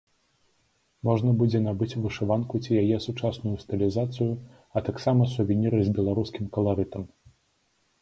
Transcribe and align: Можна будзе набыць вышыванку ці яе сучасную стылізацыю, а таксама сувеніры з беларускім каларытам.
Можна 1.09 1.33
будзе 1.41 1.61
набыць 1.65 1.99
вышыванку 2.05 2.63
ці 2.65 2.71
яе 2.81 2.97
сучасную 3.07 3.55
стылізацыю, 3.67 4.31
а 4.75 4.87
таксама 4.91 5.31
сувеніры 5.37 5.79
з 5.87 5.99
беларускім 6.03 6.53
каларытам. 6.61 7.03